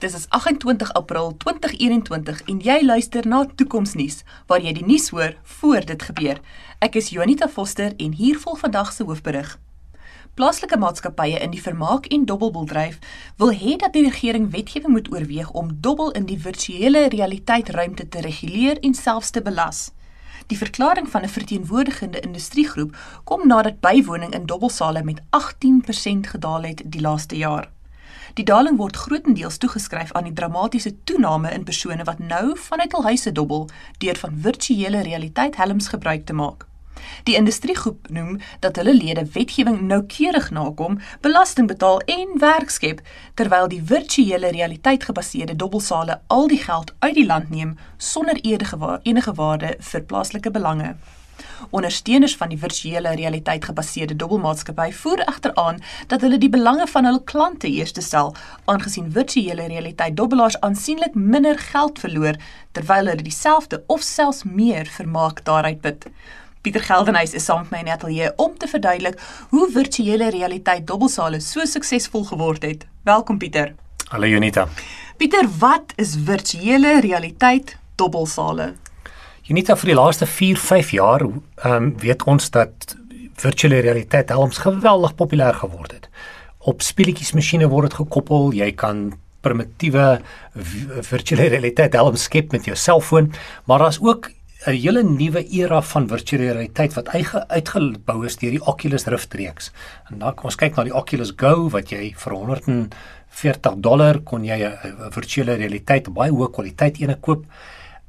[0.00, 5.34] Dis is 28 April 2021 en jy luister na Toekomsnuus waar jy die nuus hoor
[5.58, 6.38] voor dit gebeur.
[6.80, 9.50] Ek is Jonita Foster en hier volg vandag se hoofberig.
[10.40, 12.96] Plaaslike maatskappye in die vermaak en dobbelbedryf
[13.42, 18.08] wil hê dat die regering wetgewing moet oorweeg om dobbel in die virtuele realiteit ruimte
[18.08, 19.90] te reguleer en selfs te belas.
[20.48, 26.82] Die verklaring van 'n verteenwoordigende industriegroep kom nadat bywoning in dobbelsale met 18% gedaal het
[26.86, 27.68] die laaste jaar.
[28.34, 33.06] Die daling word grootendeels toegeskryf aan die dramatiese toename in persone wat nou vanuit hul
[33.10, 36.66] huise dobbel deur van virtuele realiteit helms gebruik te maak.
[37.24, 43.00] Die industriegroep noem dat hulle lede wetgewing noukeurig nakom, belasting betaal en werk skep
[43.34, 49.34] terwyl die virtuele realiteit gebaseerde dobbelsale al die geld uit die land neem sonder enige
[49.34, 50.94] waarde vir plaaslike belange.
[51.70, 57.04] Ondersteuners van die virtuele realiteit gebaseerde dobbelmaatskappy voer egter aan dat hulle die belange van
[57.04, 62.36] hul klante eerste stel, aangesien virtuele realiteit dobbelaars aansienlik minder geld verloor
[62.72, 66.06] terwyl hulle dieselfde of selfs meer vermaak daaruit put.
[66.60, 71.40] Pieter Geldenhuys is saam met my in ateljee om te verduidelik hoe virtuele realiteit dobbelsale
[71.40, 72.84] so suksesvol geword het.
[73.08, 73.74] Welkom Pieter.
[74.10, 74.68] Hallo Jonita.
[75.16, 78.74] Pieter, wat is virtuele realiteit dobbelsale?
[79.50, 82.92] Unita vir die laaste 4-5 jaar, ehm um, weet ons dat
[83.42, 86.04] virtuele realiteit helms geweldig populêr geword het.
[86.70, 88.52] Op speletjies masjiene word dit gekoppel.
[88.54, 89.08] Jy kan
[89.42, 90.20] primitiewe
[90.54, 93.32] virtuele realiteit helms skep met jou selfoon,
[93.66, 94.30] maar daar's ook
[94.66, 99.34] 'n hele nuwe era van virtuele realiteit wat eie uitgebou is deur die Oculus Rift
[99.34, 99.72] reeks.
[100.10, 104.44] En dan kom ons kyk na die Oculus Go wat jy vir 140 dollar kon
[104.44, 107.44] jy 'n virtuele realiteit baie hoë kwaliteit ene koop.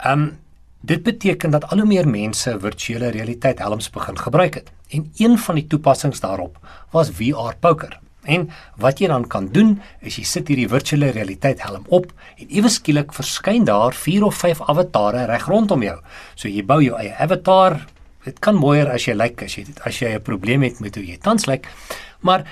[0.05, 0.37] Ehm um,
[0.81, 4.71] Dit beteken dat al hoe meer mense virtuele realiteit helms begin gebruik het.
[4.89, 6.57] En een van die toepassings daarop
[6.91, 7.99] was VR poker.
[8.21, 12.49] En wat jy dan kan doen, is jy sit hierdie virtuele realiteit helm op en
[12.49, 15.97] ewe skielik verskyn daar 4 of 5 avatare reg rondom jou.
[16.35, 17.79] So jy bou jou eie avatar.
[18.25, 20.95] Dit kan mooier as jy lyk like, as jy as jy 'n probleem het met
[20.95, 21.67] hoe jy tans lyk.
[22.21, 22.45] Maar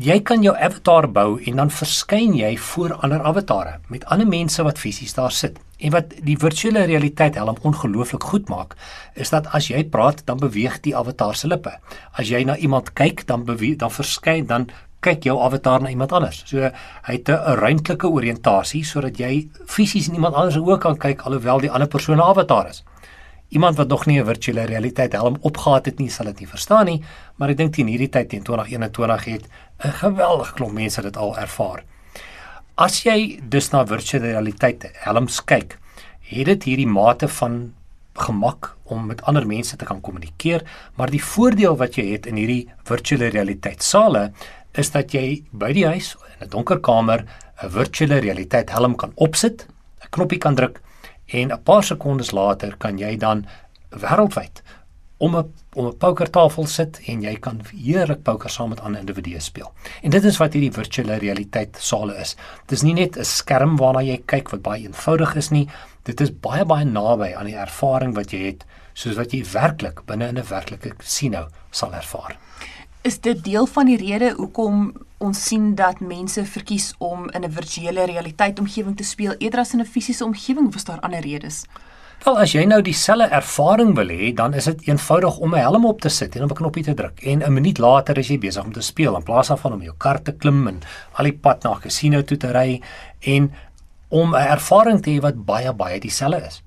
[0.00, 4.64] Jy kan jou avatar bou en dan verskyn jy voor ander avatare met ander mense
[4.64, 5.58] wat fisies daar sit.
[5.84, 8.72] En wat die virtuele realiteit helm ongelooflik goed maak,
[9.12, 11.74] is dat as jy praat, dan beweeg die avatar se lippe.
[12.16, 14.70] As jy na iemand kyk, dan beweeg dan verskyn dan
[15.04, 16.40] kyk jou avatar na iemand anders.
[16.46, 16.56] So
[17.04, 21.60] hy het 'n ruimtelike oriëntasie sodat jy fisies in iemand anders ook kan kyk alhoewel
[21.60, 22.82] die ander persoon 'n avatar is.
[23.52, 26.86] Iemand wat nog nie 'n virtuele realiteit helm opgehad het nie, sal dit nie verstaan
[26.86, 27.04] nie,
[27.36, 29.44] maar ek dink teen hierdie tyd in 2021 het
[29.84, 31.84] 'n geweldige klomp mense dit al ervaar.
[32.74, 35.78] As jy dus na virtuele realiteit helms kyk,
[36.20, 37.74] het dit hierdie mate van
[38.14, 40.62] gemak om met ander mense te kan kommunikeer,
[40.94, 44.32] maar die voordeel wat jy het in hierdie virtuele realiteit sale
[44.72, 47.24] is dat jy by die huis in 'n donker kamer
[47.62, 49.66] 'n virtuele realiteit helm kan opsit,
[50.00, 50.80] 'n knoppie kan druk
[51.32, 53.46] en 'n paar sekondes later kan jy dan
[53.90, 54.62] wêreldwyd
[55.18, 59.40] om 'n om 'n pokertafel sit en jy kan heerlik poker saam met ander individue
[59.40, 59.72] speel.
[60.02, 62.36] En dit is wat hierdie virtuele realiteit sale is.
[62.66, 65.68] Dit is nie net 'n skerm waarna jy kyk wat baie eenvoudig is nie.
[66.02, 68.64] Dit is baie baie naby aan die ervaring wat jy het
[68.94, 72.36] soos wat jy werklik binne in 'n werklike casino sal ervaar.
[73.02, 77.50] Is dit deel van die rede hoekom ons sien dat mense verkies om in 'n
[77.50, 81.20] virtuele realiteit omgewing te speel eerder as in 'n fisiese omgewing of is daar ander
[81.20, 81.64] redes?
[82.24, 85.84] Wel, as jy nou dieselfde ervaring wil hê, dan is dit eenvoudig om 'n helm
[85.86, 88.38] op te sit en op 'n knoppie te druk en 'n minuut later is jy
[88.38, 90.80] besig om te speel in plaas daarvan om jou kar te klim en
[91.12, 92.82] al die pad na 'n casino toe te ry
[93.20, 93.52] en
[94.08, 96.62] om 'n ervaring te hê wat baie baie dieselfde is.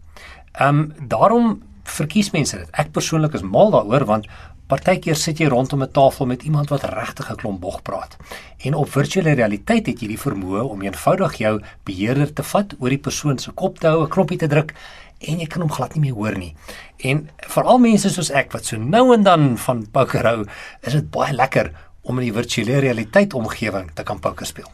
[0.52, 2.69] Ehm um, daarom verkies mense dit.
[2.72, 4.28] Ek persoonlik is mal daaroor want
[4.66, 8.18] Partykeer sit jy rondom 'n tafel met iemand wat regtig 'n klomp bog praat.
[8.58, 12.90] En op virtuele realiteit het jy die vermoë om eenvoudig jou beheerder te vat, oor
[12.90, 14.74] die persoon se kop te hou, 'n knoppie te druk
[15.20, 16.56] en jy kan hom glad nie meer hoor nie.
[16.98, 20.46] En veral mense soos ek wat so nou en dan van poker hou,
[20.82, 21.72] is dit baie lekker
[22.02, 24.72] om in die virtuele realiteit omgewing te kan poker speel.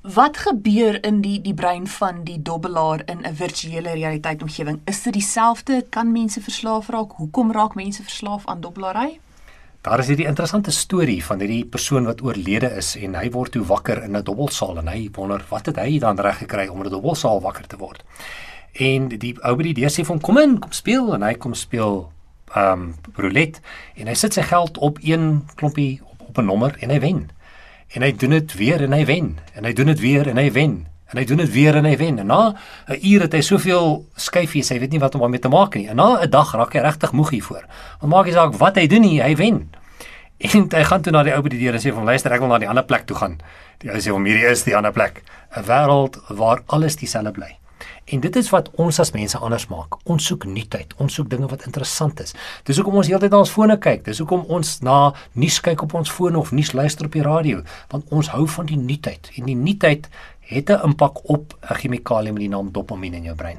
[0.00, 4.80] Wat gebeur in die die brein van die dobbelaar in 'n virtuele realiteit omgewing?
[4.84, 5.84] Is dit dieselfde?
[5.88, 7.12] Kan mense verslaaf raak?
[7.12, 9.20] Hoekom raak mense verslaaf aan dobbelary?
[9.80, 13.64] Daar is hierdie interessante storie van hierdie persoon wat oorlede is en hy word toe
[13.64, 16.86] wakker in 'n dobbelsaal en hy wonder wat het hy dan reg gekry om in
[16.86, 18.04] 'n dobbelsaal wakker te word.
[18.72, 21.54] En die ou by die deur sê van kom in, kom speel en hy kom
[21.54, 22.12] speel
[22.54, 23.60] ehm um, roulette
[23.94, 27.30] en hy sit sy geld op een klompie op, op 'n nommer en hy wen
[27.94, 30.50] en hy doen dit weer en hy wen en hy doen dit weer en hy
[30.52, 32.54] wen en hy doen dit weer en hy wen en na
[32.88, 35.88] 'n uur het hy soveel skyfies hy weet nie wat om daarmee te maak nie
[35.88, 37.64] en na 'n dag raak hy regtig moeg hiervoor
[38.00, 39.70] want maak nie saak wat hy doen nie hy wen
[40.54, 42.40] En hy gaan toe na die ou by die deur en sê van luister, ek
[42.40, 43.36] wil na die ander plek toe gaan.
[43.82, 45.20] Die ou sê hom hierdie is die ander plek.
[45.52, 47.59] 'n Wêreld waar alles dieselfde bly.
[48.10, 49.96] En dit is wat ons as mense anders maak.
[50.10, 52.34] Ons soek nuutheid, ons soek dinge wat interessant is.
[52.66, 54.02] Dis hoekom ons heeltyd na ons fone kyk.
[54.08, 54.98] Dis hoekom ons na
[55.38, 57.62] nuus kyk op ons fone of nuus luister op die radio,
[57.92, 59.30] want ons hou van die nuutheid.
[59.38, 60.08] En die nuutheid
[60.50, 63.58] het 'n impak op 'n chemikalie met die naam dopamien in jou brein.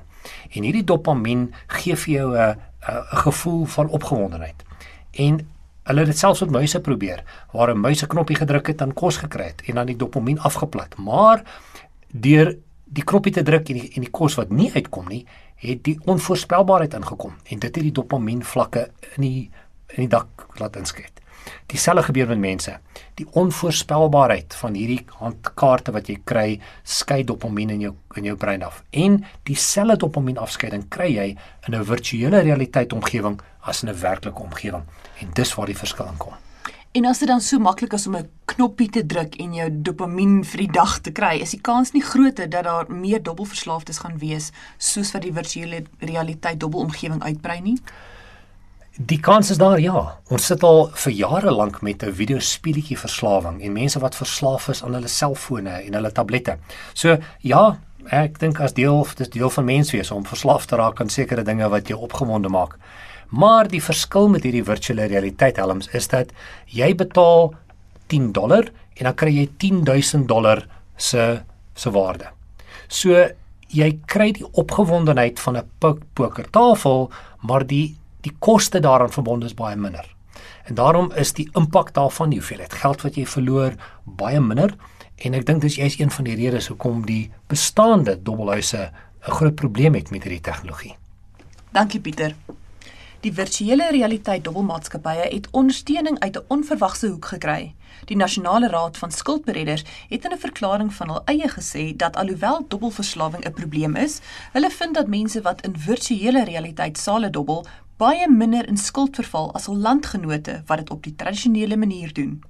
[0.51, 2.55] En hierdie dopamien gee vir jou 'n
[2.87, 4.63] 'n gevoel van opgewondenheid.
[5.11, 5.47] En
[5.83, 8.93] hulle het dit selfs met muise probeer, waar 'n muis 'n knoppie gedruk het en
[8.93, 10.97] kos gekry het en dan die dopamien afgeplat.
[10.97, 11.43] Maar
[12.07, 12.57] deur
[12.91, 15.23] die knoppie te druk en die, en die kos wat nie uitkom nie,
[15.61, 19.49] het die onvoorspelbaarheid ingekom en dit het die dopamien vlakke in die
[19.91, 21.17] in die dak laat inskiet.
[21.67, 22.77] Dieselfde gebeur met mense.
[23.19, 26.45] Die onvoorspelbaarheid van hierdie handkaarte wat jy kry,
[26.83, 28.83] skei dopamien in jou in jou brein af.
[28.91, 31.27] En dieselfde dopamien afskeiding kry jy
[31.67, 34.83] in 'n virtuele realiteit omgewing as in 'n werklike omgewing.
[35.19, 36.33] En dis waar die verskil inkom.
[36.91, 40.43] En as dit dan so maklik is om 'n knoppie te druk en jou dopamien
[40.43, 44.17] vir die dag te kry, is die kans nie groter dat daar meer dubbelverslaafdes gaan
[44.17, 47.77] wees soos wat die virtuele realiteit dubbelomgewing uitbrei nie.
[48.97, 50.17] Die kans is daar ja.
[50.27, 54.83] Ons sit al vir jare lank met 'n videospeletjie verslawing en mense wat verslaaf is
[54.83, 56.57] aan hulle selfone en hulle tablette.
[56.93, 61.09] So ja, ek dink as deel dis deel van menswees om verslaaf te raak aan
[61.09, 62.77] sekere dinge wat jou opgewonde maak.
[63.31, 66.33] Maar die verskil met hierdie virtuele realiteit helms is dat
[66.67, 67.53] jy betaal
[68.11, 68.67] 10 dollar
[68.99, 70.65] en dan kry jy 10000 dollar
[70.97, 71.41] se
[71.75, 72.27] se waarde.
[72.87, 73.15] So
[73.71, 77.11] jy kry die opgewondenheid van 'n pokertafel,
[77.41, 80.05] maar die die koste daaraan verbonde is baie minder.
[80.65, 83.73] En daarom is die impak daarvan, die hoeveelheid geld wat jy verloor,
[84.05, 84.75] baie minder
[85.17, 88.91] en ek dink dis jy's een van die redes hoekom die bestaande dobbelhuise
[89.27, 90.95] 'n groot probleem het met hierdie tegnologie.
[91.71, 92.35] Dankie Pieter.
[93.21, 97.75] Die virtuele realiteit dobbelmaatskappye het ondersteuning uit 'n onverwagse hoek gekry.
[98.05, 102.65] Die Nasionale Raad van Skuldberedders het in 'n verklaring van hul eie gesê dat alhoewel
[102.67, 104.19] dobbelverslawing 'n probleem is,
[104.51, 107.65] hulle vind dat mense wat in virtuele realiteit sale dobbel,
[107.97, 112.43] baie minder in skuld verval as hul landgenote wat dit op die tradisionele manier doen.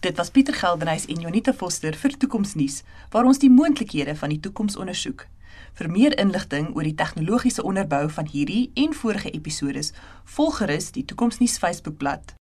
[0.00, 4.40] Dit was Pieter Geldenhuys en Jonita Foster vir Toekomsnuus, waar ons die moontlikhede van die
[4.40, 5.26] toekoms ondersoek.
[5.74, 9.82] Vir meer inligting oor die tegnologiese onderbou van hierdie en vorige episode,
[10.24, 12.39] volg gerus die Toekomsnuus Facebookblad.